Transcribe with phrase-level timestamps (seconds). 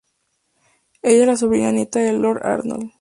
[1.03, 2.91] Ella es la sobrina nieta de Lord Arnold.